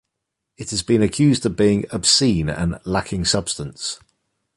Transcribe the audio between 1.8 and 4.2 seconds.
"obscene" and "lacking substance".